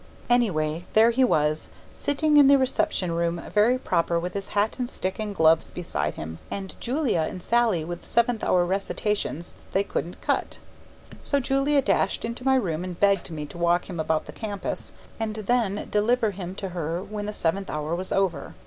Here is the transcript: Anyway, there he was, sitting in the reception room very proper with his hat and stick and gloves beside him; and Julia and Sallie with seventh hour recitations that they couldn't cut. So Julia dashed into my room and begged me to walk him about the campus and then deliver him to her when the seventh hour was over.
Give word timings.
Anyway, 0.31 0.83
there 0.93 1.11
he 1.11 1.23
was, 1.23 1.69
sitting 1.93 2.37
in 2.37 2.47
the 2.47 2.57
reception 2.57 3.11
room 3.11 3.39
very 3.53 3.77
proper 3.77 4.19
with 4.19 4.33
his 4.33 4.47
hat 4.57 4.79
and 4.79 4.89
stick 4.89 5.19
and 5.19 5.35
gloves 5.35 5.69
beside 5.69 6.15
him; 6.15 6.39
and 6.49 6.75
Julia 6.79 7.19
and 7.29 7.43
Sallie 7.43 7.85
with 7.85 8.09
seventh 8.09 8.43
hour 8.43 8.65
recitations 8.65 9.51
that 9.51 9.73
they 9.73 9.83
couldn't 9.83 10.19
cut. 10.19 10.57
So 11.21 11.39
Julia 11.39 11.83
dashed 11.83 12.25
into 12.25 12.43
my 12.43 12.55
room 12.55 12.83
and 12.83 12.99
begged 12.99 13.29
me 13.29 13.45
to 13.45 13.59
walk 13.59 13.91
him 13.91 13.99
about 13.99 14.25
the 14.25 14.31
campus 14.31 14.93
and 15.19 15.35
then 15.35 15.87
deliver 15.91 16.31
him 16.31 16.55
to 16.55 16.69
her 16.69 17.03
when 17.03 17.27
the 17.27 17.31
seventh 17.33 17.69
hour 17.69 17.93
was 17.95 18.11
over. 18.11 18.55